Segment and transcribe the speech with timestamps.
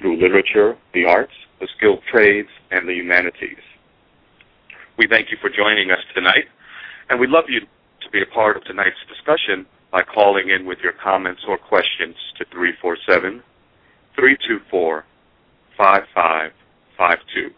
[0.00, 3.62] through literature, the arts, the skilled trades, and the humanities.
[4.98, 6.46] We thank you for joining us tonight,
[7.08, 10.78] and we'd love you to be a part of tonight's discussion by calling in with
[10.82, 13.42] your comments or questions to 347
[14.14, 15.04] 324
[15.76, 17.50] 5552.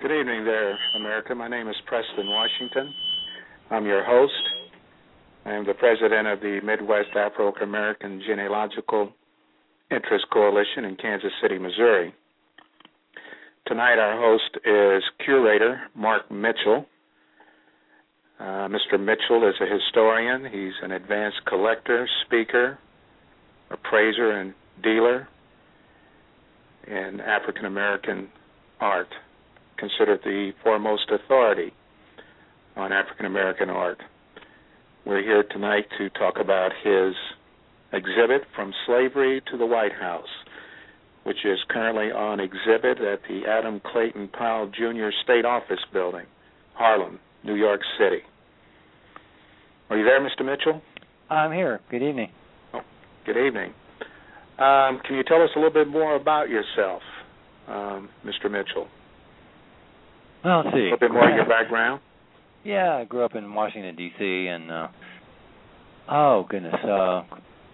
[0.00, 1.34] Good evening there, America.
[1.34, 2.92] My name is Preston Washington.
[3.70, 4.51] I'm your host.
[5.44, 9.12] I am the president of the Midwest Afro American Genealogical
[9.90, 12.14] Interest Coalition in Kansas City, Missouri.
[13.66, 16.86] Tonight, our host is curator Mark Mitchell.
[18.38, 19.00] Uh, Mr.
[19.00, 20.44] Mitchell is a historian.
[20.44, 22.78] He's an advanced collector, speaker,
[23.70, 25.28] appraiser, and dealer
[26.86, 28.28] in African American
[28.80, 29.08] art
[29.76, 31.72] considered the foremost authority
[32.76, 34.00] on African American art.
[35.04, 37.14] We're here tonight to talk about his
[37.92, 40.28] exhibit From Slavery to the White House,
[41.24, 45.08] which is currently on exhibit at the Adam Clayton Powell Jr.
[45.24, 46.26] State Office Building,
[46.74, 48.22] Harlem, New York City.
[49.90, 50.46] Are you there, Mr.
[50.46, 50.80] Mitchell?
[51.28, 51.80] I'm here.
[51.90, 52.30] Good evening.
[52.72, 52.82] Oh,
[53.26, 53.74] good evening.
[54.58, 57.02] Um, can you tell us a little bit more about yourself,
[57.66, 58.48] um, Mr.
[58.48, 58.86] Mitchell?
[60.44, 60.78] Well, see.
[60.78, 62.00] A little bit more of your background.
[62.64, 64.46] Yeah, I grew up in Washington D.C.
[64.48, 64.88] and uh
[66.10, 67.22] oh goodness, uh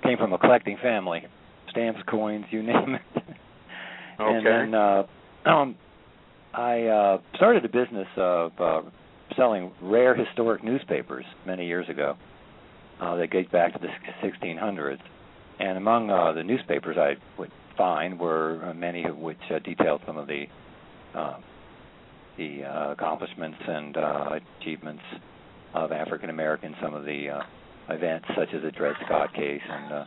[0.03, 1.23] came from a collecting family,
[1.71, 3.03] stamps, coins, you name it.
[3.17, 3.25] Okay.
[4.19, 5.03] And then uh
[5.47, 5.77] um
[6.55, 8.83] I uh started a business of uh
[9.37, 12.17] selling rare historic newspapers many years ago.
[13.01, 13.89] Uh that goes back to the
[14.27, 14.99] 1600s.
[15.61, 20.03] And among uh the newspapers I would find were uh, many of which uh, detailed
[20.07, 20.45] some of the
[21.15, 21.37] uh,
[22.39, 25.03] the uh, accomplishments and uh, achievements
[25.75, 27.43] of African Americans, some of the uh,
[27.93, 30.05] events such as the Dred Scott case and uh,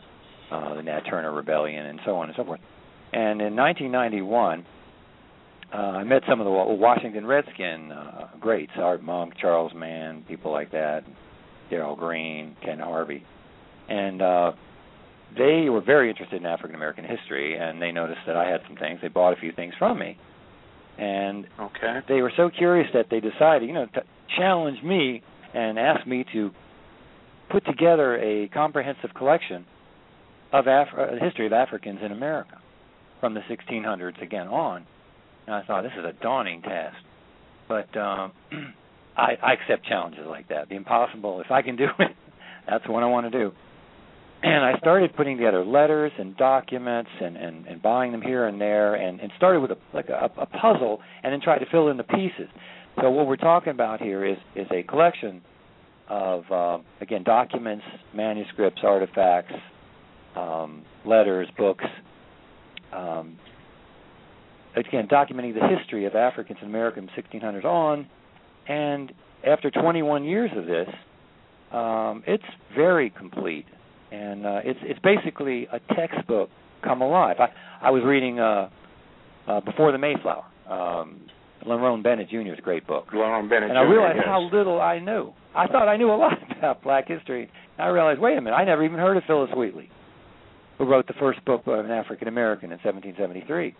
[0.50, 2.60] uh, the Nat Turner Rebellion, and so on and so forth.
[3.12, 4.66] And in 1991,
[5.72, 10.52] uh, I met some of the Washington Redskin uh, greats, Art Monk, Charles Mann, people
[10.52, 11.04] like that,
[11.70, 13.24] Darrell Green, Ken Harvey,
[13.88, 14.52] and uh,
[15.36, 18.76] they were very interested in African American history, and they noticed that I had some
[18.76, 19.00] things.
[19.00, 20.18] They bought a few things from me,
[20.98, 22.00] and Okay.
[22.08, 24.02] they were so curious that they decided, you know, to
[24.36, 25.22] challenge me
[25.54, 26.50] and ask me to
[27.50, 29.66] put together a comprehensive collection
[30.52, 32.58] of Af- uh, history of Africans in America
[33.20, 34.86] from the 1600s again on.
[35.46, 36.96] And I thought this is a daunting task,
[37.68, 38.32] but um,
[39.16, 40.68] I, I accept challenges like that.
[40.68, 42.16] The impossible, if I can do it,
[42.68, 43.52] that's what I want to do.
[44.42, 48.60] And I started putting together letters and documents and, and, and buying them here and
[48.60, 51.88] there, and, and started with a like a, a puzzle, and then tried to fill
[51.88, 52.48] in the pieces.
[53.00, 55.42] So what we're talking about here is is a collection
[56.08, 59.54] of uh, again documents, manuscripts, artifacts,
[60.34, 61.84] um, letters, books.
[62.92, 63.38] Um,
[64.76, 68.06] again, documenting the history of Africans and Americans 1600s on,
[68.68, 69.12] and
[69.46, 70.88] after 21 years of this,
[71.72, 73.66] um, it's very complete,
[74.12, 76.50] and uh, it's it's basically a textbook
[76.84, 77.36] come alive.
[77.40, 77.48] I
[77.86, 78.68] I was reading uh,
[79.48, 80.44] uh, Before the Mayflower.
[80.68, 81.22] Um,
[81.66, 83.08] Lerone Bennett Jr.'s great book.
[83.12, 84.26] Lerone Bennett And I Jr., realized yes.
[84.26, 85.32] how little I knew.
[85.54, 87.50] I thought I knew a lot about black history.
[87.78, 89.90] And I realized, wait a minute, I never even heard of Phyllis Wheatley,
[90.78, 93.74] who wrote the first book of an African American in 1773.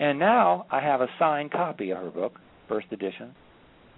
[0.00, 3.34] And now I have a signed copy of her book, first edition.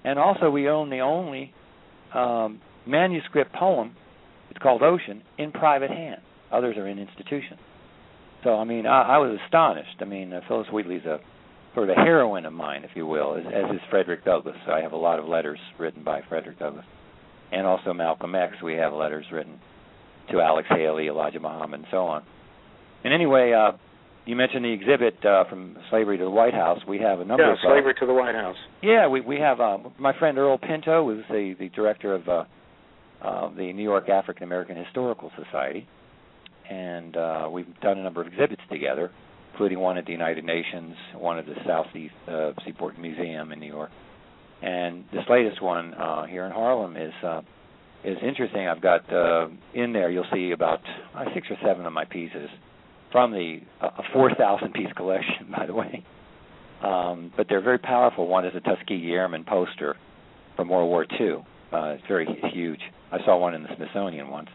[0.04, 1.54] And also, we own the only
[2.14, 3.96] um, manuscript poem,
[4.56, 6.22] it's called Ocean, in private hands.
[6.50, 7.60] Others are in institutions.
[8.42, 9.96] So, I mean, I, I was astonished.
[10.00, 11.18] I mean, uh, Phyllis Wheatley's a
[11.74, 14.56] sort of a heroine of mine, if you will, as, as is Frederick Douglass.
[14.64, 16.86] So I have a lot of letters written by Frederick Douglass,
[17.52, 18.54] and also Malcolm X.
[18.64, 19.60] We have letters written
[20.30, 22.22] to Alex Haley, Elijah Muhammad, and so on.
[23.04, 23.76] And anyway, uh,
[24.24, 26.78] you mentioned the exhibit uh, from slavery to the White House.
[26.88, 28.56] We have a number yeah, of uh, slavery to the White House.
[28.82, 32.44] yeah, we we have uh, my friend Earl Pinto, who's the the director of uh,
[33.22, 35.86] uh, the New York African American Historical Society,
[36.68, 39.10] and uh, we've done a number of exhibits together,
[39.52, 43.72] including one at the United Nations, one at the Southeast uh, Seaport Museum in New
[43.72, 43.90] York,
[44.62, 47.42] and this latest one uh, here in Harlem is uh,
[48.04, 48.68] is interesting.
[48.68, 50.10] I've got uh, in there.
[50.10, 50.80] You'll see about
[51.14, 52.48] uh, six or seven of my pieces
[53.12, 56.04] from the a 4,000 piece collection, by the way.
[56.82, 58.26] Um, but they're very powerful.
[58.26, 59.96] One is a Tuskegee Airman poster
[60.56, 61.36] from World War II.
[61.72, 62.80] Uh, it's very huge.
[63.12, 64.48] I saw one in the Smithsonian once.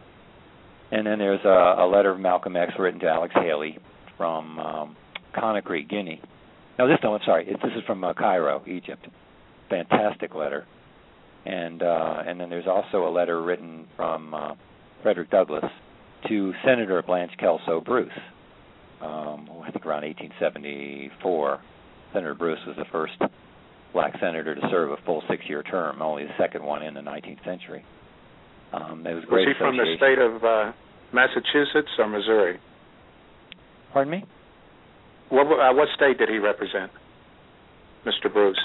[0.90, 3.78] And then there's a, a letter of Malcolm X written to Alex Haley
[4.16, 4.96] from um,
[5.34, 6.20] Conakry, Guinea.
[6.78, 7.48] No, this time I'm sorry.
[7.48, 9.06] It, this is from uh, Cairo, Egypt.
[9.70, 10.66] Fantastic letter.
[11.44, 14.54] And uh, and then there's also a letter written from uh,
[15.02, 15.64] Frederick Douglass
[16.28, 18.12] to Senator Blanche Kelso Bruce.
[19.00, 21.60] Um, I think around 1874.
[22.12, 23.14] Senator Bruce was the first
[23.92, 27.44] black senator to serve a full six-year term, only the second one in the 19th
[27.44, 27.84] century.
[28.72, 29.46] Um, it was great.
[29.46, 30.72] Was he from the state of uh,
[31.12, 32.58] Massachusetts or Missouri?
[33.92, 34.24] Pardon me.
[35.28, 36.90] What uh, what state did he represent,
[38.06, 38.32] Mr.
[38.32, 38.60] Bruce?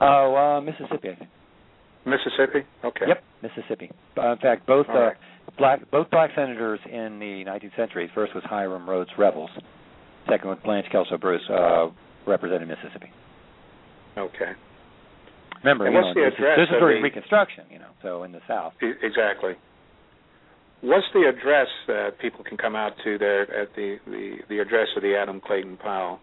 [0.00, 1.30] Oh, uh, Mississippi, I think.
[2.04, 2.66] Mississippi.
[2.84, 3.06] Okay.
[3.06, 3.90] Yep, Mississippi.
[4.16, 5.16] Uh, in fact, both uh, right.
[5.58, 8.10] black both black senators in the 19th century.
[8.14, 9.50] First was Hiram Rhodes Revels.
[10.28, 11.88] Second was Blanche Kelso Bruce, uh,
[12.26, 13.10] represented Mississippi.
[14.16, 14.52] Okay.
[15.64, 17.02] Remember, and you what's know, the this, address is, this is during the...
[17.06, 18.72] Reconstruction, you know, so in the South.
[18.80, 19.54] Exactly.
[20.82, 24.88] What's the address that people can come out to there at the the, the address
[24.96, 26.18] of the Adam Clayton Powell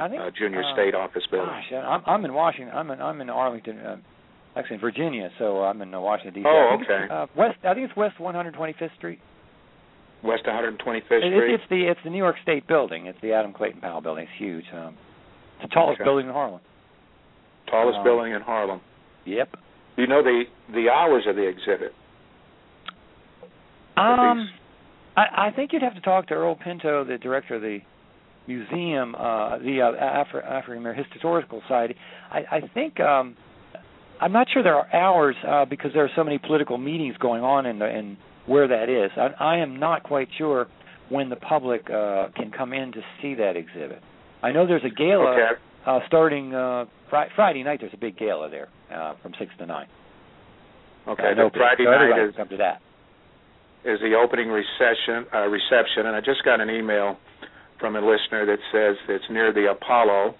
[0.00, 1.48] I think, uh, Junior uh, State Office building?
[1.52, 2.74] Gosh, I'm, I'm in Washington.
[2.74, 3.96] I'm in I'm in Arlington, uh,
[4.56, 5.28] actually in Virginia.
[5.38, 6.48] So I'm in uh, Washington D.C.
[6.48, 7.04] Oh, I okay.
[7.04, 7.58] It's, uh, west.
[7.64, 9.18] I think it's West 125th Street.
[10.24, 11.54] West 125th It, Street.
[11.54, 13.06] it's the it's the New York State building.
[13.06, 14.24] It's the Adam Clayton Powell building.
[14.24, 14.64] It's huge.
[14.72, 14.96] Um,
[15.60, 16.04] it's the tallest Okay.
[16.08, 16.60] building in Harlem.
[17.70, 18.80] Tallest um, building in Harlem.
[19.24, 19.52] Yep.
[19.96, 21.92] Do you know the the hours of the exhibit?
[23.96, 24.48] Um,
[25.16, 27.80] I, I think you'd have to talk to Earl Pinto, the director of the
[28.46, 31.96] museum, uh, the uh, Afri- African American Historical Society.
[32.30, 33.36] I, I think um,
[34.20, 37.42] I'm not sure there are hours uh, because there are so many political meetings going
[37.42, 38.16] on in the, in
[38.46, 39.10] where that is.
[39.16, 40.68] I, I am not quite sure
[41.08, 44.00] when the public uh, can come in to see that exhibit.
[44.42, 45.60] I know there's a gala Okay.
[45.86, 47.80] uh, starting uh, fri- Friday night.
[47.80, 49.86] There's a big gala there uh, from six to nine.
[51.06, 51.34] Okay.
[51.36, 52.80] Know The Friday so night is come to that.
[53.84, 57.16] is the opening reception uh, reception, and I just got an email
[57.80, 60.34] from a listener that says it's near the Apollo,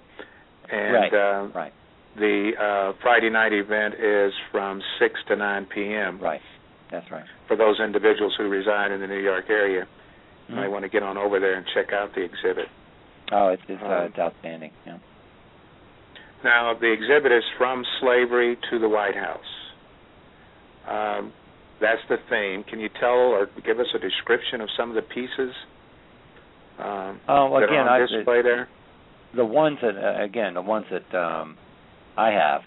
[0.71, 1.15] and Right.
[1.15, 1.73] uh, Right.
[2.17, 6.19] the uh, Friday night event is from six to nine p.m.
[6.21, 6.41] Right.
[6.91, 7.25] That's right.
[7.47, 9.87] For those individuals who reside in the New York area,
[10.49, 10.59] you Mhm.
[10.59, 12.69] might want to get on over there and check out the exhibit.
[13.31, 14.73] Oh, it's it's, uh, Um, it's outstanding.
[14.87, 14.97] Yeah.
[16.45, 19.41] Now, the exhibit is from slavery to the White House.
[20.89, 21.33] Um,
[21.81, 22.65] that's the theme.
[22.65, 25.55] Can you tell or give us a description of some of the pieces
[26.79, 28.69] um, Oh, well, that are on I- display there?
[29.37, 31.59] the ones that uh, again the ones that um
[32.17, 32.63] I have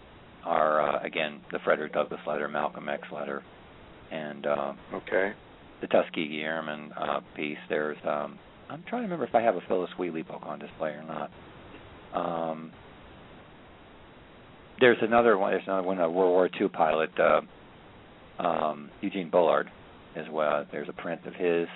[0.45, 3.41] are uh, again the Frederick Douglass letter, Malcolm X letter,
[4.11, 5.33] and uh, Okay.
[5.81, 7.57] the Tuskegee Airman uh, piece.
[7.67, 8.37] There's um
[8.69, 11.31] I'm trying to remember if I have a Phyllis Wheatley book on display or not.
[12.13, 12.71] Um,
[14.79, 15.51] there's another one.
[15.51, 15.99] There's another one.
[15.99, 17.41] A World War II pilot, uh,
[18.41, 19.69] um, Eugene Bullard,
[20.15, 20.65] as well.
[20.71, 21.67] There's a print of his,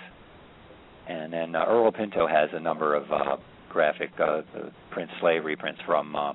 [1.07, 3.37] and then uh, Earl Pinto has a number of uh,
[3.69, 6.31] graphic uh, the prints, slavery prints from uh,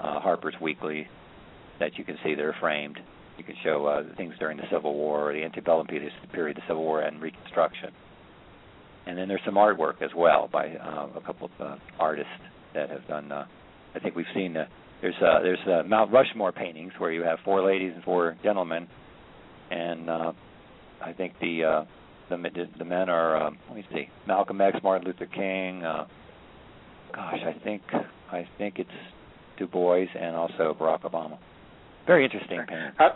[0.00, 1.08] uh, Harper's Weekly
[1.80, 2.98] that you can see that are framed.
[3.36, 6.82] You can show uh, things during the Civil War, the antebellum period, period the Civil
[6.82, 7.90] War, and Reconstruction.
[9.06, 12.32] And then there's some artwork as well by uh, a couple of uh, artists
[12.74, 13.30] that have done.
[13.30, 13.46] Uh,
[13.94, 14.66] I think we've seen uh,
[15.00, 18.86] there's uh, there's uh, Mount Rushmore paintings where you have four ladies and four gentlemen,
[19.70, 20.32] and uh,
[21.04, 21.84] I think the uh,
[22.28, 25.84] the the men are um, let me see Malcolm X, Martin Luther King.
[25.84, 26.06] Uh,
[27.14, 27.82] gosh, I think
[28.32, 28.90] I think it's
[29.58, 31.38] Du Bois and also Barack Obama.
[32.06, 32.92] Very interesting painting.
[32.96, 33.10] How,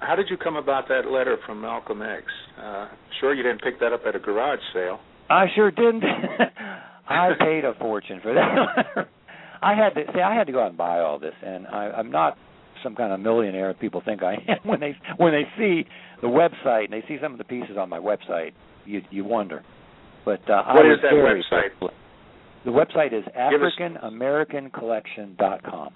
[0.00, 2.24] how did you come about that letter from Malcolm X?
[2.60, 2.88] Uh,
[3.20, 5.00] sure, you didn't pick that up at a garage sale.
[5.30, 6.04] I sure didn't.
[7.08, 9.08] I paid a fortune for that.
[9.62, 11.90] I had to say I had to go out and buy all this, and I,
[11.96, 12.36] I'm not
[12.82, 13.74] some kind of millionaire.
[13.74, 15.84] People think I am when they when they see
[16.22, 18.52] the website and they see some of the pieces on my website.
[18.86, 19.64] You you wonder,
[20.24, 21.70] but uh, I What was is that website?
[22.64, 25.90] The website is AfricanAmericanCollection.com.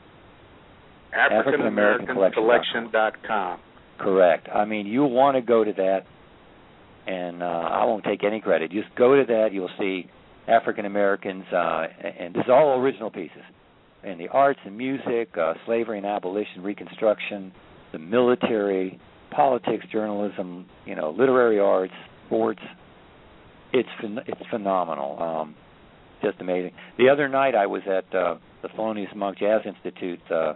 [1.15, 3.61] African American Collection dot com.
[3.99, 4.49] Correct.
[4.49, 6.07] I mean, you want to go to that,
[7.07, 8.71] and uh, I won't take any credit.
[8.71, 9.51] Just go to that.
[9.53, 10.09] You'll see
[10.49, 11.87] African Americans, uh,
[12.19, 13.43] and this is all original pieces,
[14.03, 17.53] in the arts and music, uh, slavery and abolition, Reconstruction,
[17.93, 18.99] the military,
[19.31, 21.93] politics, journalism, you know, literary arts,
[22.27, 22.61] sports.
[23.73, 25.23] It's phen- it's phenomenal.
[25.23, 25.55] Um,
[26.23, 26.73] just amazing.
[26.99, 30.55] The other night I was at uh, the Thelonious Monk Jazz Institute uh,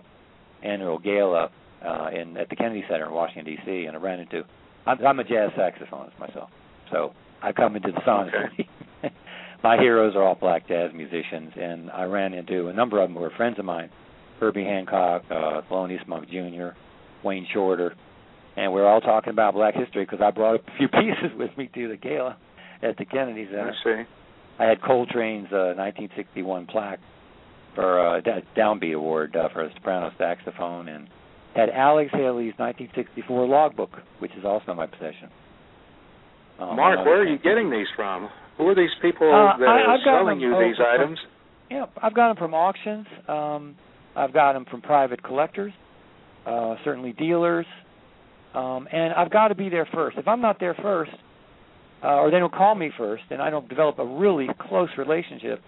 [0.62, 1.50] annual gala
[1.84, 3.84] uh, in at the Kennedy Center in Washington D.C.
[3.86, 4.42] and I ran into.
[4.86, 6.50] I'm, I'm a jazz saxophonist myself,
[6.92, 7.12] so
[7.42, 8.68] I come into the sonic.
[9.62, 13.16] My heroes are all black jazz musicians, and I ran into a number of them
[13.16, 13.90] who were friends of mine:
[14.40, 16.68] Herbie Hancock, uh, Thelonious Monk Jr.,
[17.24, 17.94] Wayne Shorter,
[18.56, 21.56] and we are all talking about Black history because I brought a few pieces with
[21.56, 22.36] me to the gala
[22.82, 23.72] at the Kennedy Center.
[23.72, 24.08] I see.
[24.58, 27.00] I had Coltrane's uh, 1961 plaque
[27.74, 28.20] for uh,
[28.56, 31.08] Downbeat Award uh, for a soprano saxophone, and
[31.54, 35.30] had Alex Haley's 1964 logbook, which is also in my possession.
[36.58, 38.30] Um, Mark, where are you getting these from?
[38.58, 41.18] Who are these people uh, that I, are selling you these from, items?
[41.70, 43.06] Yeah, I've got them from auctions.
[43.28, 43.76] Um,
[44.14, 45.72] I've got them from private collectors,
[46.46, 47.66] uh, certainly dealers,
[48.54, 50.16] um, and I've got to be there first.
[50.16, 51.10] If I'm not there first,
[52.02, 55.60] uh, or they don't call me first, and I don't develop a really close relationship,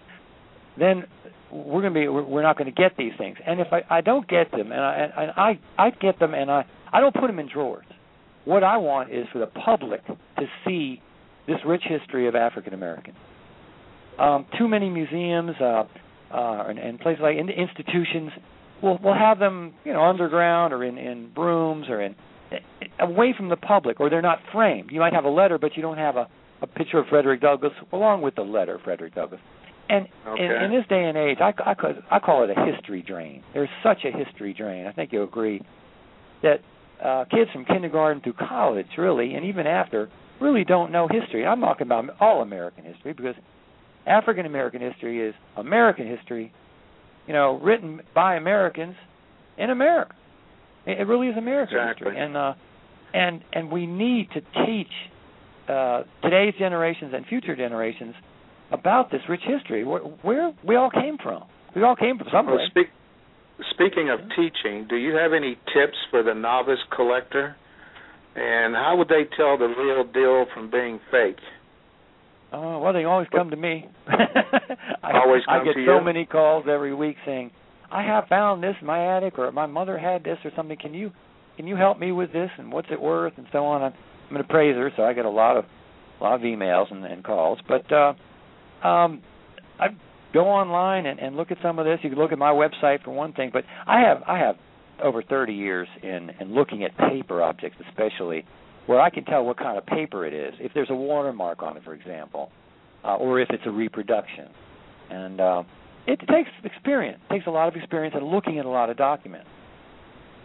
[0.79, 1.03] then
[1.51, 3.37] we're going to be we're not going to get these things.
[3.45, 6.49] And if I, I don't get them, and I and I I get them, and
[6.49, 7.85] I I don't put them in drawers.
[8.45, 11.01] What I want is for the public to see
[11.49, 13.17] this rich history of African Americans.
[14.17, 15.85] Um, too many museums uh, uh,
[16.67, 18.31] and, and places like in, institutions
[18.81, 22.15] will will have them, you know, underground or in in rooms or in
[22.99, 24.91] away from the public, or they're not framed.
[24.91, 26.27] You might have a letter, but you don't have a
[26.61, 29.41] a picture of Frederick Douglass along with the letter of Frederick Douglass.
[29.89, 30.43] And okay.
[30.43, 31.73] in, in this day and age, I, I,
[32.11, 33.43] I call it a history drain.
[33.53, 34.85] There's such a history drain.
[34.85, 35.61] I think you'll agree
[36.43, 36.59] that
[37.03, 40.09] uh, kids from kindergarten through college, really, and even after,
[40.41, 41.45] really don't know history.
[41.45, 43.35] I'm talking about all American history because
[44.05, 46.51] African American history is American history,
[47.27, 48.95] you know, written by Americans
[49.57, 50.13] in America.
[50.85, 52.07] It, it really is American exactly.
[52.07, 52.53] history, and uh,
[53.13, 54.91] and and we need to teach
[55.67, 58.15] uh, today's generations and future generations
[58.71, 59.83] about this rich history.
[59.83, 61.43] Where, where we all came from.
[61.75, 62.55] We all came from somewhere.
[62.55, 62.87] Well, speak,
[63.71, 67.55] speaking of teaching, do you have any tips for the novice collector?
[68.35, 71.37] And how would they tell the real deal from being fake?
[72.51, 73.85] Uh, well, they always come to me.
[74.07, 76.03] I, always come I get to so you?
[76.03, 77.51] many calls every week saying,
[77.91, 80.77] "I have found this in my attic, or my mother had this, or something.
[80.77, 81.11] Can you,
[81.57, 82.49] can you help me with this?
[82.57, 83.93] And what's it worth, and so on." I'm,
[84.29, 85.65] I'm an appraiser, so I get a lot of,
[86.19, 87.59] a lot of emails and, and calls.
[87.67, 88.13] But uh,
[88.87, 89.21] um,
[89.79, 89.87] I
[90.33, 91.99] go online and, and look at some of this.
[92.03, 94.55] You can look at my website for one thing, but I have I have
[95.03, 98.45] over 30 years in in looking at paper objects, especially
[98.85, 100.53] where I can tell what kind of paper it is.
[100.59, 102.51] If there's a watermark on it, for example,
[103.03, 104.47] uh, or if it's a reproduction,
[105.09, 105.63] and uh,
[106.07, 107.19] it takes experience.
[107.29, 109.47] It takes a lot of experience and looking at a lot of documents,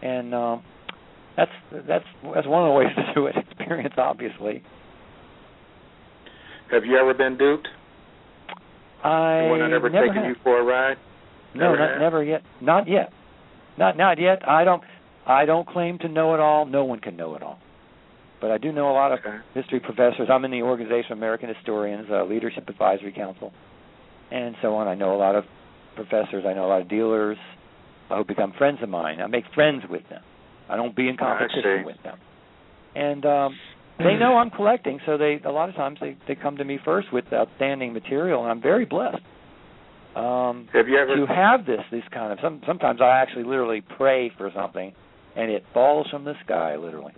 [0.03, 0.57] and uh,
[1.37, 3.35] that's that's that's one of the ways to do it.
[3.51, 4.63] Experience, obviously.
[6.71, 7.69] Have you ever been duped?
[9.03, 10.31] I Anyone had ever never taken have.
[10.31, 10.97] you for a ride?
[11.55, 12.43] No, Never not, never yet.
[12.61, 13.13] Not yet.
[13.79, 14.47] Not not yet.
[14.49, 14.83] I don't.
[15.27, 16.67] I don't claim to know it all.
[16.67, 17.59] No one can know it all.
[18.41, 19.39] But I do know a lot of Okay.
[19.55, 20.29] history professors.
[20.31, 23.53] I'm in the Organization of American Historians, uh, Leadership Advisory Council,
[24.31, 24.87] and so on.
[24.87, 25.45] I know a lot of
[25.97, 26.45] professors.
[26.47, 27.39] I know a lot of dealers
[28.11, 29.21] uh, who become friends of mine.
[29.21, 30.23] I make friends with them.
[30.69, 32.19] I don't be in competition with them.
[32.95, 33.57] And um,
[33.99, 36.79] they know I'm collecting, so they a lot of times they they come to me
[36.85, 39.19] first with outstanding material, and I'm very blessed.
[40.17, 41.17] Um, Have you ever?
[41.17, 44.93] to have this this kind of some sometimes I actually literally pray for something
[45.37, 47.15] and it falls from the sky literally.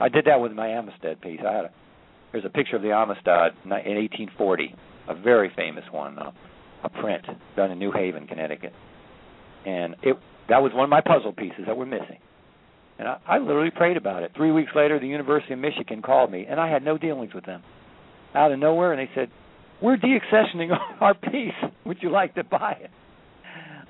[0.00, 1.40] I did that with my Amistad piece.
[1.46, 1.70] I had a
[2.32, 4.74] there's a picture of the Amistad in 1840,
[5.08, 6.32] a very famous one, uh,
[6.84, 7.24] a print
[7.56, 8.72] done in New Haven, Connecticut.
[9.64, 10.16] And it
[10.48, 12.18] that was one of my puzzle pieces that were missing.
[12.98, 14.32] And I, I literally prayed about it.
[14.36, 17.44] 3 weeks later the University of Michigan called me and I had no dealings with
[17.46, 17.62] them.
[18.34, 19.30] Out of nowhere and they said,
[19.82, 21.54] "We're deaccessioning our piece.
[21.84, 22.90] Would you like to buy it?"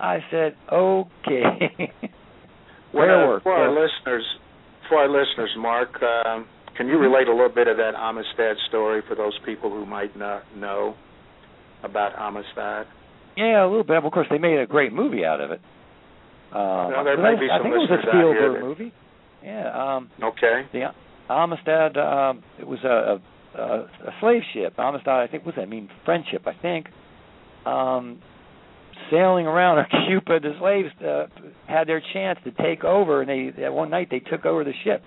[0.00, 1.93] I said, "Okay."
[2.95, 4.25] Well, for our listeners,
[4.88, 6.47] for our listeners, Mark, um,
[6.78, 10.16] can you relate a little bit of that Amistad story for those people who might
[10.16, 10.95] not know
[11.83, 12.87] about Amistad?
[13.37, 14.02] Yeah, a little bit.
[14.02, 15.61] Of course, they made a great movie out of it.
[16.52, 18.93] Um, Well, there I may be I think it was a Spielberg movie.
[19.45, 19.97] Yeah.
[19.97, 20.62] Um, Okay.
[20.73, 20.90] the
[21.28, 21.99] Amistad.
[21.99, 23.21] Um, it was a,
[23.58, 24.75] a, a slave ship.
[24.78, 25.68] Amistad, I think, what does that?
[25.68, 26.46] Mean, friendship.
[26.46, 26.86] I think.
[27.64, 28.20] Um,
[29.10, 31.26] sailing around Cuba, the slaves uh,
[31.66, 35.02] had their chance to take over, and they one night they took over the ship.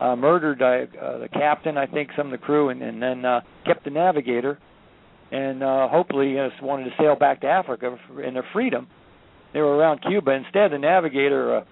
[0.00, 3.24] Uh, murdered uh, uh, the captain, I think, some of the crew, and, and then
[3.24, 4.58] uh, kept the navigator,
[5.30, 8.88] and uh, hopefully uh, wanted to sail back to Africa in their freedom.
[9.52, 10.32] They were around Cuba.
[10.32, 11.64] Instead, the navigator uh,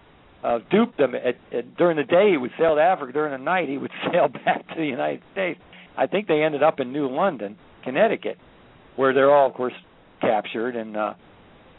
[0.47, 1.14] uh, duped them.
[1.14, 3.12] At, at, during the day, he would sail to Africa.
[3.12, 5.61] During the night, he would sail back to the United States.
[6.00, 8.38] I think they ended up in New London, Connecticut,
[8.97, 9.75] where they're all, of course,
[10.21, 11.14] captured, and uh,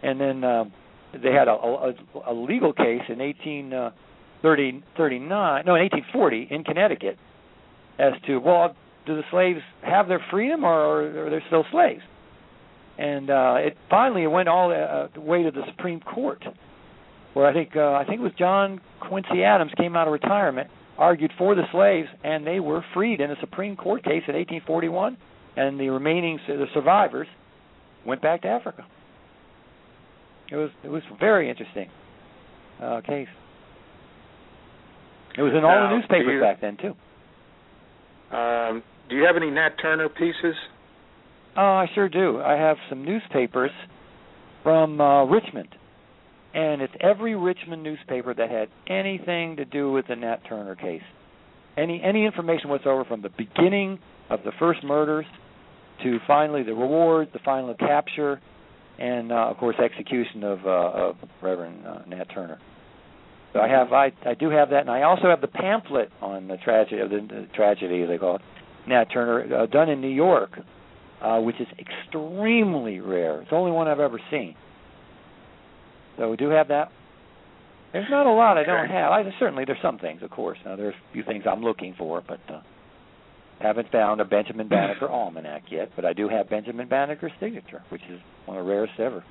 [0.03, 0.65] and then uh,
[1.13, 1.93] they had a, a,
[2.27, 7.17] a legal case in 1839, no, in 1840 in Connecticut,
[7.99, 8.75] as to well,
[9.05, 12.01] do the slaves have their freedom or, are they still slaves?
[13.01, 16.43] and uh, it finally went all uh, the way to the Supreme Court,
[17.33, 20.69] where I think uh, I think it was John Quincy Adams came out of retirement,
[20.98, 25.17] argued for the slaves, and they were freed in a Supreme Court case in 1841,
[25.57, 27.27] and the remaining the survivors
[28.05, 28.86] went back to Africa.
[30.51, 31.89] It was it was very interesting
[32.81, 33.27] uh, case.
[35.38, 36.93] It was in all Now, the newspapers you- back then too.
[38.36, 40.55] Um, do you have any Nat Turner pieces?
[41.57, 42.41] Oh, I sure do.
[42.41, 43.71] I have some newspapers
[44.63, 45.67] from uh, Richmond,
[46.53, 51.01] and it's every Richmond newspaper that had anything to do with the Nat Turner case.
[51.77, 55.25] Any any information whatsoever from the beginning of the first murders
[56.03, 58.41] to finally the reward, the final capture,
[59.00, 62.60] and uh, of course execution of, uh, of Reverend uh, Nat Turner.
[63.53, 66.48] So I have I I do have that, and I also have the pamphlet on
[66.48, 68.41] the tragedy of the, the tragedy they call it,
[68.88, 70.60] Nat Turner, uh, done in New York,
[71.22, 73.41] uh, which is extremely rare.
[73.41, 74.55] It's the only one I've ever seen.
[76.18, 76.91] So we do have that.
[77.94, 79.12] There's not a lot I don't have.
[79.12, 80.58] I certainly there's some things, of course.
[80.65, 82.62] Now there's a few things I'm looking for, but uh,
[83.60, 85.89] haven't found a Benjamin Banneker almanac yet.
[85.96, 89.24] But I do have Benjamin Banneker's signature, which is one of the rarest ever.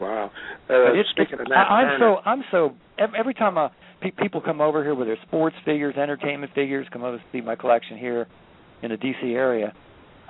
[0.00, 0.30] Wow.
[0.68, 2.74] Uh, it's- speaking of Nat I, I'm so I'm so
[3.18, 3.68] every time uh,
[4.02, 7.40] pe- people come over here with their sports figures, entertainment figures, come over to see
[7.40, 8.26] my collection here
[8.82, 9.28] in the D.C.
[9.32, 9.72] area.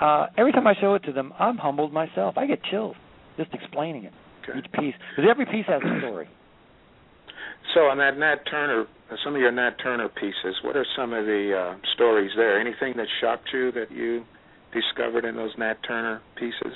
[0.00, 2.38] Uh, every time I show it to them, I'm humbled myself.
[2.38, 2.94] I get chills
[3.36, 4.12] just explaining it
[4.48, 4.58] okay.
[4.58, 6.28] each piece because every piece has a story.
[7.74, 11.12] so on that Nat Turner, uh, some of your Nat Turner pieces, what are some
[11.12, 12.60] of the uh, stories there?
[12.60, 14.24] Anything that shocked you that you
[14.72, 16.74] discovered in those Nat Turner pieces?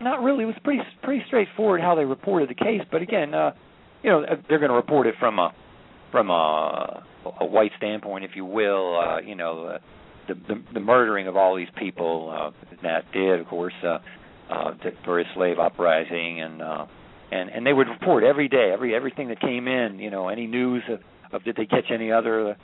[0.00, 0.44] Not really.
[0.44, 2.82] It was pretty pretty straightforward how they reported the case.
[2.90, 3.52] But again, uh,
[4.02, 5.54] you know, they're going to report it from a
[6.10, 7.04] from a,
[7.40, 8.98] a white standpoint, if you will.
[8.98, 9.78] Uh, you know, uh,
[10.28, 12.50] the, the the murdering of all these people uh,
[12.82, 13.98] Nat did, of course, uh,
[14.52, 16.86] uh, for his slave uprising, and uh,
[17.30, 19.98] and and they would report every day, every everything that came in.
[19.98, 21.00] You know, any news of,
[21.32, 22.56] of did they catch any other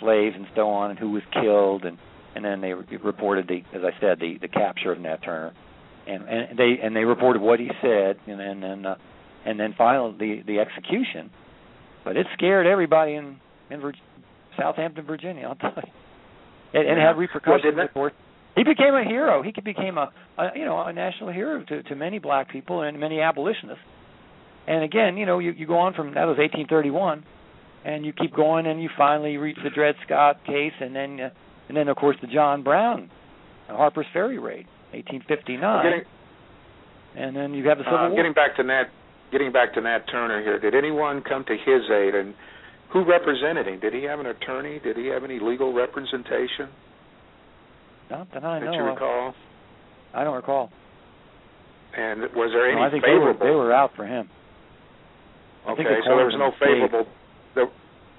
[0.00, 1.98] slaves and so on, and who was killed, and
[2.34, 5.52] and then they reported the, as I said, the the capture of Nat Turner
[6.06, 8.94] and and they and they reported what he said, and then and uh,
[9.44, 11.30] and then finally the the execution.
[12.04, 13.38] But it scared everybody in
[13.70, 13.94] in Vir-
[14.56, 15.46] Southampton, Virginia.
[15.46, 15.90] I'll tell you,
[16.74, 17.74] and, and it had repercussions.
[17.76, 18.12] Well, of course,
[18.56, 19.42] he became a hero.
[19.42, 22.98] He became a, a you know a national hero to to many black people and
[22.98, 23.82] many abolitionists.
[24.66, 27.24] And again, you know, you you go on from that was 1831,
[27.84, 31.30] and you keep going, and you finally reach the Dred Scott case, and then uh,
[31.68, 33.10] and then of course the John Brown,
[33.68, 36.04] uh, Harper's Ferry raid, 1859 Getting,
[37.16, 38.16] and then you have the Civil uh, War.
[38.16, 38.84] getting back to Nat,
[39.32, 40.58] getting back to Nat Turner here.
[40.60, 42.34] Did anyone come to his aid, and
[42.92, 43.80] who represented him?
[43.80, 44.78] Did he have an attorney?
[44.78, 46.70] Did he have any legal representation
[48.10, 48.94] Not that I that know you of.
[48.94, 49.34] recall?
[50.14, 50.70] I don't recall.
[51.96, 54.28] And was there any No, I think they were they were out for him.
[55.66, 57.06] I think okay, the so there was no favorable.
[57.54, 57.66] There,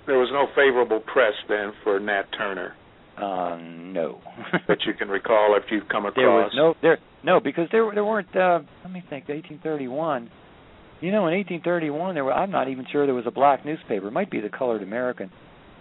[0.08, 2.74] there was no favorable press then for Nat Turner
[3.18, 4.22] Uh, no.
[4.68, 6.16] that you can recall if you've come across.
[6.22, 8.34] there was no there no because there there weren't.
[8.36, 9.28] Uh, let me think.
[9.30, 10.30] 1831.
[11.02, 12.34] You know, in 1831, there were.
[12.34, 14.08] I'm not even sure there was a black newspaper.
[14.08, 15.30] It might be the Colored American,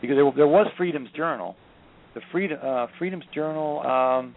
[0.01, 1.55] because there there was Freedom's Journal.
[2.15, 4.35] The Freedom uh, Freedom's Journal um,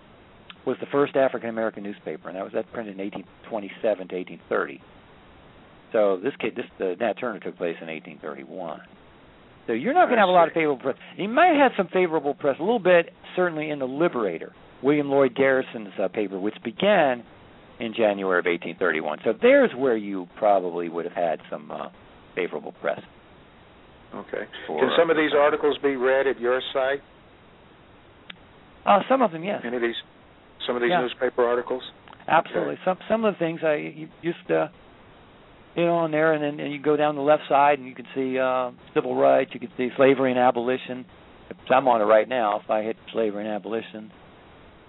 [0.66, 4.82] was the first African American newspaper, and that was that printed in 1827 to 1830.
[5.94, 8.82] So this kid, this the Nat Turner took place in 1831.
[9.68, 10.96] So you're not going to have a lot of favorable press.
[11.18, 15.36] You might have some favorable press, a little bit, certainly in the Liberator, William Lloyd
[15.36, 17.24] Garrison's uh, paper, which began
[17.80, 19.20] in January of 1831.
[19.24, 21.90] So there's where you probably would have had some uh,
[22.34, 23.02] favorable press.
[24.16, 24.48] Okay.
[24.66, 27.02] For, Can some of these articles be read at your site?
[28.88, 29.96] Uh, some of them, yes, Any of these,
[30.66, 31.02] some of these Yeah.
[31.02, 31.84] newspaper articles?
[32.28, 32.78] absolutely.
[32.86, 34.68] Some some of the things I used to, uh,
[35.76, 37.94] you know on there, and then and you go down the left side, and you
[37.94, 39.54] can see uh, civil rights.
[39.54, 41.06] You can see slavery and abolition.
[41.70, 42.60] I'm on it right now.
[42.64, 44.12] If I hit slavery and abolition,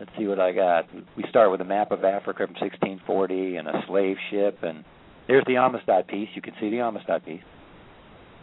[0.01, 0.87] let's see what I got.
[1.17, 4.85] We start with a map of Africa from 1640 and a slave ship, and
[5.27, 6.29] there's the Amistad piece.
[6.35, 7.43] You can see the Amistad piece.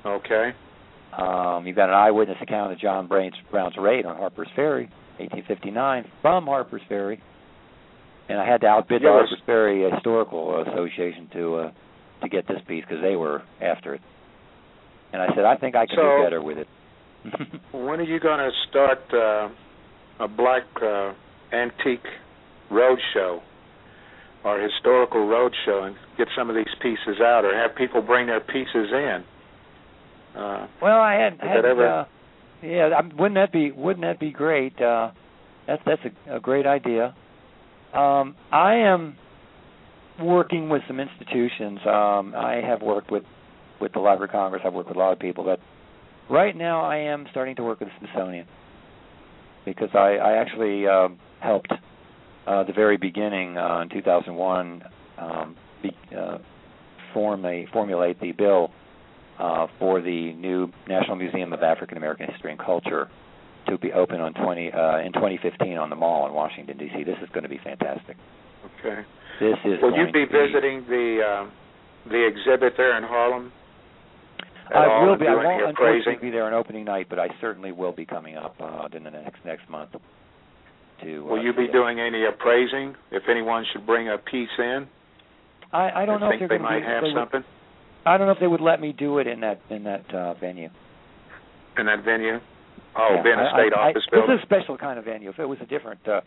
[0.06, 0.52] Okay.
[1.18, 6.46] Um, you've got an eyewitness account of John Brown's raid on Harper's Ferry, 1859, from
[6.46, 7.22] Harper's Ferry.
[8.28, 9.08] And I had to outbid the.
[9.08, 11.72] Harper's Ferry Historical Association to uh,
[12.24, 14.02] to get this piece because they were after it.
[15.14, 16.68] And I said, I think I can So- do better with it.
[17.72, 21.14] When are you going to start uh, a black uh,
[21.56, 22.06] antique
[22.72, 23.42] road show
[24.44, 28.28] or historical road show and get some of these pieces out, or have people bring
[28.28, 29.24] their pieces in?
[30.36, 32.06] Uh, well, I had, had ever- uh,
[32.66, 34.80] yeah, wouldn't that be wouldn't that be great?
[34.82, 35.12] Uh,
[35.68, 37.16] that's that's a, a great idea.
[37.94, 39.16] Um, I am
[40.22, 41.80] working with some institutions.
[41.86, 43.24] Um, I have worked with
[43.82, 44.62] with the Library of Congress.
[44.66, 45.60] I've worked with a lot of people, but
[46.30, 48.48] right now I am starting to work with the Smithsonian
[49.66, 51.72] because I, I actually uh, helped
[52.48, 54.84] uh, the very beginning uh, in 2001
[55.18, 56.38] um, be, uh,
[57.14, 58.72] form a, formulate the bill
[59.40, 63.10] uh, for the new National Museum of African American History and Culture
[63.68, 67.04] to be open on 20 uh, in 2015 on the Mall in Washington D.C.
[67.04, 68.18] This is going to be fantastic.
[68.80, 69.02] Okay.
[69.40, 69.82] This is.
[69.82, 71.50] Will you be be, visiting the uh,
[72.10, 73.52] the exhibit there in Harlem?
[74.74, 75.28] I will be.
[75.28, 78.56] I won't unfortunately be there on opening night, but I certainly will be coming up
[78.60, 79.92] uh, in the next next month.
[81.04, 84.88] To will uh, you be doing any appraising if anyone should bring a piece in?
[85.72, 87.42] I, I don't I know think if they're they might be, have they something.
[87.42, 87.55] Would,
[88.06, 90.34] I don't know if they would let me do it in that in that uh,
[90.36, 90.70] venue.
[91.78, 92.40] In that venue?
[92.98, 94.36] Oh, yeah, being a state I, office I, building.
[94.36, 95.30] This is a special kind of venue.
[95.30, 96.22] If it was a different, uh,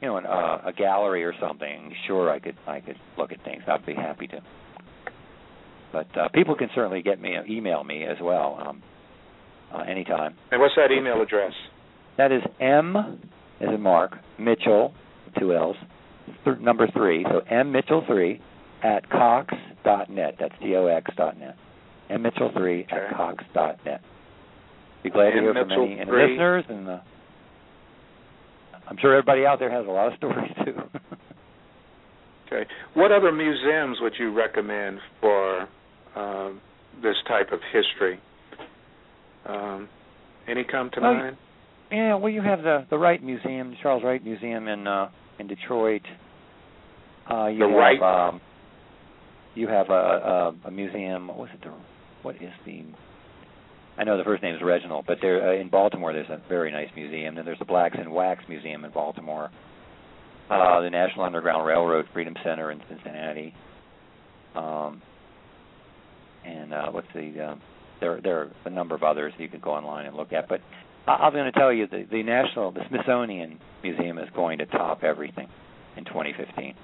[0.00, 3.44] you know, an, uh, a gallery or something, sure, I could I could look at
[3.44, 3.62] things.
[3.68, 4.40] I'd be happy to.
[5.92, 8.82] But uh, people can certainly get me, email me as well, um,
[9.74, 10.34] uh, anytime.
[10.50, 11.52] And what's that email address?
[12.18, 12.96] That is M,
[13.60, 14.92] as in Mark Mitchell,
[15.38, 15.76] two L's,
[16.44, 17.24] th- number three.
[17.30, 18.40] So M Mitchell three
[18.82, 19.54] at cox
[19.88, 20.34] dot net.
[20.38, 21.56] That's D O X dot net.
[22.10, 23.06] M Mitchell three okay.
[23.10, 24.00] at cox dot net.
[25.02, 25.42] Be glad to M.
[25.44, 26.30] hear from Mitchell any, any 3.
[26.30, 26.98] listeners, and uh,
[28.88, 30.74] I'm sure everybody out there has a lot of stories too.
[32.46, 32.68] okay.
[32.94, 35.68] What other museums would you recommend for
[36.16, 36.60] um,
[37.02, 38.20] this type of history?
[39.46, 39.88] Um,
[40.48, 41.36] any come to Well, mind?
[41.90, 45.46] Yeah, well, you have the the Wright Museum, the Charles Wright Museum in uh, in
[45.46, 46.02] Detroit.
[47.30, 48.02] Uh, you The have, Wright?
[48.28, 48.40] Um,
[49.54, 51.28] you have a, a a museum.
[51.28, 51.62] What was it?
[51.62, 51.72] The,
[52.22, 52.84] what is the?
[53.96, 56.70] I know the first name is Reginald, but there uh, in Baltimore there's a very
[56.70, 57.34] nice museum.
[57.34, 59.50] Then there's the Blacks in Wax Museum in Baltimore.
[60.50, 63.54] Uh, the National Underground Railroad Freedom Center in Cincinnati.
[64.54, 65.02] Um,
[66.44, 67.40] and uh, what's the?
[67.40, 67.54] Uh,
[68.00, 70.60] there there are a number of others you could go online and look at, but
[71.06, 75.02] I'm going to tell you the the national the Smithsonian Museum is going to top
[75.02, 75.48] everything
[75.96, 76.74] in 2015.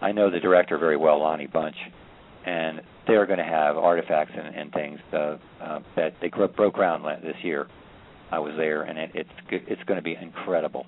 [0.00, 1.76] I know the director very well, Lonnie Bunch,
[2.46, 6.74] and they're going to have artifacts and, and things uh, uh, that they gro- broke
[6.74, 7.66] ground this year.
[8.30, 10.86] I was there, and it, it's it's going to be incredible.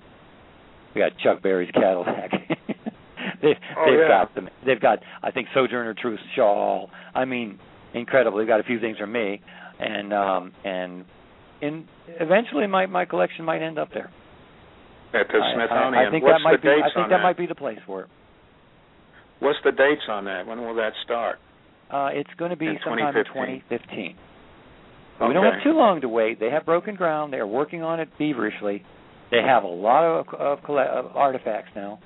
[0.95, 2.31] We got Chuck Berry's Cadillac.
[3.41, 4.07] they, Oh, they've yeah.
[4.07, 4.49] got them.
[4.65, 6.89] They've got I think Sojourner Truth's shawl.
[7.15, 7.59] I mean,
[7.93, 8.37] incredible.
[8.39, 9.41] They've got a few things from me,
[9.79, 11.05] and um and
[11.61, 11.85] in
[12.19, 14.09] eventually my my collection might end up there.
[15.13, 16.07] At the I- I- Smithsonian.
[16.07, 16.69] I, think What's that might the be.
[16.69, 17.23] I think that, that?
[17.23, 18.09] might be the place for it.
[19.39, 20.45] What's the dates on that?
[20.45, 21.37] When will that start?
[21.91, 23.65] Uh, it's going to be In sometime in 2015.
[23.69, 24.15] 2015.
[25.27, 26.39] We don't have too long to wait.
[26.39, 27.33] They have broken ground.
[27.33, 28.83] They are working on it feverishly.
[29.31, 31.99] They have a lot of, of, of artifacts now,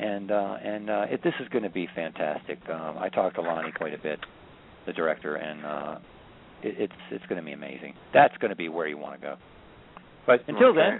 [0.00, 2.58] and uh, and uh, it, this is going to be fantastic.
[2.68, 4.18] Um, I talked to Lonnie quite a bit,
[4.86, 5.98] the director, and uh,
[6.62, 7.94] it, it's it's going to be amazing.
[8.12, 9.36] That's going to be where you want to go.
[10.26, 10.78] But until Okay.
[10.78, 10.98] then,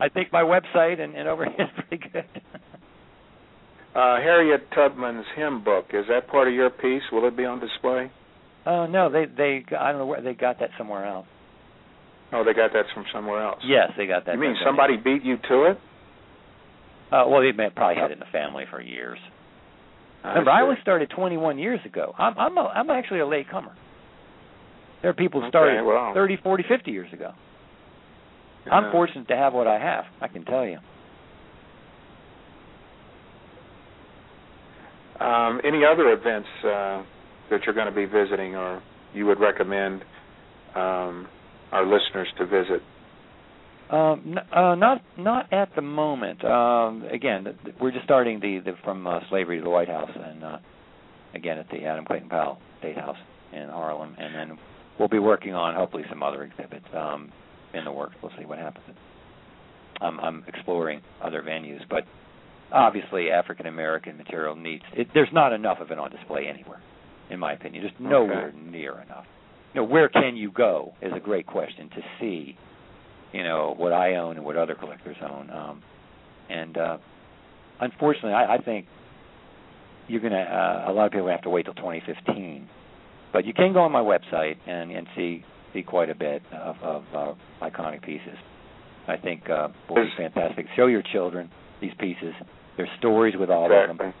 [0.00, 2.24] I think my website and, and overhead is pretty good.
[3.94, 7.02] uh, Harriet Tubman's hymn book, is that part of your piece?
[7.12, 8.10] Will it be on display?
[8.64, 11.26] Oh no, they they I don't know where they got that somewhere else.
[12.32, 13.60] Oh, they got that from somewhere else.
[13.66, 14.34] Yes, they got that.
[14.34, 15.78] You mean somebody beat you to it?
[17.12, 19.18] Uh, well, they may have probably had it in the family for years.
[20.24, 20.62] I Remember, I see.
[20.62, 22.14] only started 21 years ago.
[22.16, 23.74] I'm I'm a, I'm actually a late comer.
[25.02, 26.14] There are people who Okay, started well.
[26.14, 27.32] 30, 40, 50 years ago.
[28.70, 30.04] I'm fortunate to have what I have.
[30.20, 30.78] I can tell you.
[35.22, 37.02] Um, any other events uh,
[37.50, 38.82] that you're going to be visiting, or
[39.14, 40.02] you would recommend
[40.74, 41.28] um,
[41.70, 42.82] our listeners to visit?
[43.90, 46.44] Um, uh, not not at the moment.
[46.44, 47.46] Um, again,
[47.80, 50.58] we're just starting the, the from uh, slavery to the White House, and uh,
[51.34, 53.18] again at the Adam Clayton Powell State House
[53.52, 54.58] in Harlem, and then
[54.98, 57.30] we'll be working on hopefully some other exhibits um,
[57.74, 58.14] in the works.
[58.22, 58.96] We'll see what happens.
[60.00, 62.04] I'm, I'm exploring other venues, but
[62.70, 64.84] obviously African American material needs.
[64.94, 66.80] It, there's not enough of it on display anywhere,
[67.30, 67.84] in my opinion.
[67.86, 69.24] Just nowhere near enough.
[69.74, 72.56] You know, where can you go is a great question to see
[73.32, 75.50] you know what I own and what other collectors own.
[75.50, 75.82] Um,
[76.50, 76.98] and uh,
[77.80, 78.86] unfortunately, I, I think
[80.08, 80.36] you're gonna.
[80.36, 82.68] Uh, a lot of people have to wait till 2015,
[83.32, 86.76] but you can go on my website and and see see quite a bit of,
[86.82, 88.36] of uh, iconic pieces.
[89.08, 90.66] I think uh, will be fantastic.
[90.76, 91.50] Show your children
[91.82, 92.34] these pieces.
[92.76, 94.14] There's stories with all of them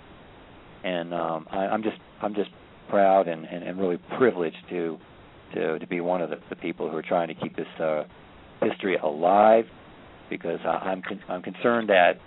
[0.84, 2.50] and um, I, I'm just I'm just
[2.90, 4.98] proud and, and, and really privileged to
[5.54, 8.04] to to be one of the, the people who are trying to keep this uh,
[8.60, 9.64] history alive
[10.28, 12.18] because I, I'm con- I'm concerned that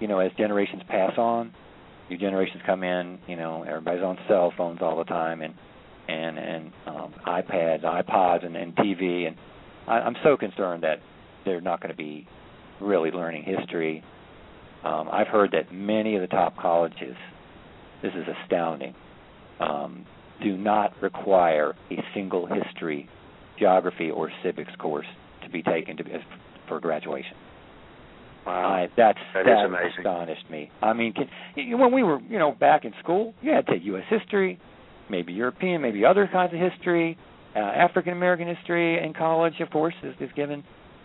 [0.00, 1.54] you know as generations pass on
[2.10, 5.54] new generations come in, you know, everybody's on cell phones all the time and
[6.06, 9.36] and and um, iPads, iPods, and, and TV, and
[9.88, 10.98] I, I'm so concerned that
[11.44, 12.26] they're not going to be
[12.80, 14.02] really learning history.
[14.84, 17.16] Um, I've heard that many of the top colleges,
[18.02, 18.94] this is astounding,
[19.60, 20.04] um,
[20.42, 23.08] do not require a single history,
[23.58, 25.06] geography, or civics course
[25.42, 26.04] to be taken to,
[26.68, 27.36] for graduation.
[28.46, 29.92] Wow, I, that's that, that amazing.
[29.98, 30.70] astonished me.
[30.82, 31.28] I mean, can,
[31.78, 34.04] when we were, you know, back in school, you had to take U.S.
[34.10, 34.60] history,
[35.08, 37.16] maybe European, maybe other kinds of history,
[37.56, 40.62] uh, African American history in college, of course, is, is given.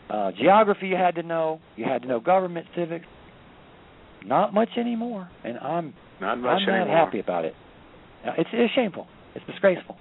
[0.09, 1.61] Uh, geography you had to know.
[1.77, 3.05] You had to know government, civics.
[4.25, 6.88] Not much anymore, and I'm not much I'm anymore.
[6.95, 7.53] not happy about it.
[8.38, 9.08] It's, it's shameful.
[9.36, 9.95] It's disgraceful.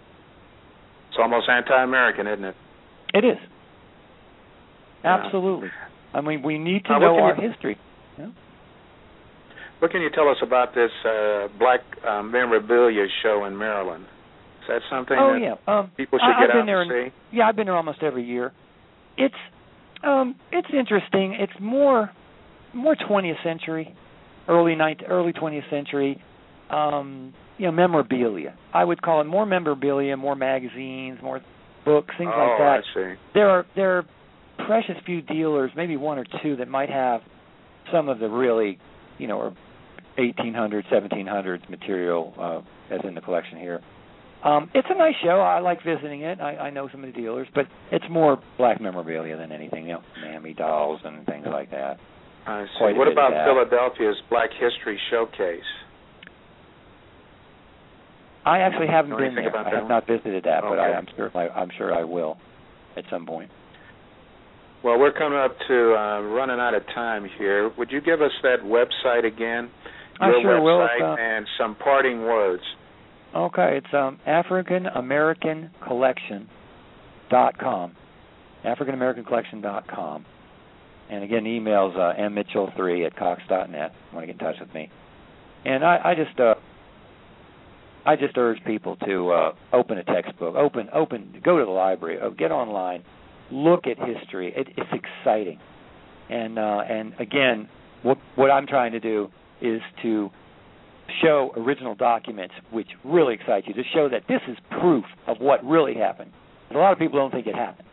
[1.08, 2.54] It's almost anti-American, isn't it?
[3.14, 3.36] It is.
[5.04, 5.16] Yeah.
[5.24, 5.68] Absolutely.
[6.12, 7.78] I mean, we need to what know our you- history.
[9.78, 14.06] What can you tell us about this uh, Black uh, Memorabilia show in Maryland?
[14.62, 15.54] Is that something Oh that yeah.
[15.72, 17.36] Um, people should I, get I've been out there and and- see?
[17.36, 18.52] Yeah, I've been there almost every year.
[19.16, 19.34] It's
[20.02, 21.36] um it's interesting.
[21.38, 22.10] It's more
[22.74, 23.94] more 20th century,
[24.48, 26.22] early 19th, early 20th century
[26.70, 28.56] um you know memorabilia.
[28.72, 31.40] I would call it more memorabilia, more magazines, more
[31.84, 32.80] books, things oh, like that.
[32.80, 33.20] I see.
[33.34, 34.04] There are there are
[34.66, 37.20] precious few dealers, maybe one or two that might have
[37.92, 38.78] some of the really,
[39.18, 39.56] you know, or
[40.18, 43.80] 1800s, 1700s material uh as in the collection here.
[44.44, 45.40] Um, it's a nice show.
[45.40, 46.40] I like visiting it.
[46.40, 49.86] I, I know some of the dealers, but it's more black memorabilia than anything.
[49.86, 51.98] You know, Mammy dolls and things like that.
[52.48, 52.78] I see.
[52.78, 53.32] Quite a what about.
[53.44, 55.60] Philadelphia's Black History Showcase?
[58.46, 59.50] I actually haven't been there.
[59.50, 59.88] about I have one?
[59.88, 62.38] not visited that, but I, I'm sure I, I'm sure I will
[62.96, 63.50] at some point.
[64.82, 67.70] Well, we're coming up to uh, running out of time here.
[67.76, 69.70] Would you give us that website again?
[70.20, 70.78] I Your sure will.
[70.78, 72.62] Website uh, and some parting words.
[73.36, 76.48] Okay, it's um African American Collection
[77.28, 77.94] dot com.
[78.64, 80.24] African American Collection dot com.
[81.10, 83.92] And again, email's uh, mmitchell3 at cox dot net.
[84.12, 84.90] Want to get in touch with me?
[85.64, 86.54] And I, I just uh,
[88.04, 92.18] I just urge people to uh, open a textbook, open open, go to the library,
[92.20, 93.04] uh, get online,
[93.50, 94.52] look at history.
[94.54, 95.58] It, it's exciting,
[96.28, 97.68] and uh, and again,
[98.02, 99.28] what what I'm trying to do
[99.60, 100.30] is to
[101.22, 105.64] show original documents which really excite you to show that this is proof of what
[105.64, 106.30] really happened.
[106.70, 107.87] A lot of people don't think it happened.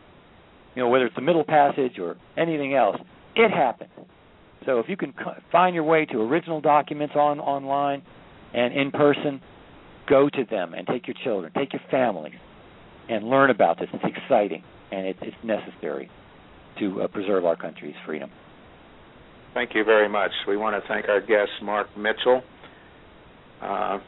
[0.76, 2.96] You know, whether it's the Middle Passage or anything else,
[3.34, 3.90] it happened.
[4.66, 5.14] So if you can
[5.50, 8.02] find your way to original documents on online
[8.52, 9.40] and in person,
[10.08, 12.34] go to them and take your children, take your families,
[13.08, 13.88] and learn about this.
[13.92, 14.62] It's exciting
[14.92, 16.10] and it, it's necessary
[16.78, 18.30] to uh, preserve our country's freedom.
[19.54, 20.32] Thank you very much.
[20.46, 22.42] We want to thank our guest, Mark Mitchell,
[23.62, 23.98] uh,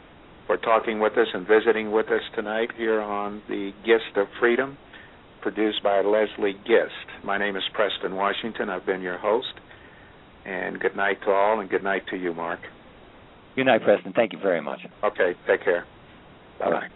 [0.46, 4.76] for talking with us and visiting with us tonight here on the Gist of Freedom,
[5.40, 7.24] produced by Leslie Gist.
[7.24, 8.68] My name is Preston Washington.
[8.68, 9.54] I've been your host.
[10.44, 12.60] And good night to all, and good night to you, Mark.
[13.56, 14.12] Good night, Preston.
[14.14, 14.80] Thank you very much.
[15.04, 15.84] Okay, take care.
[16.58, 16.88] Bye-bye.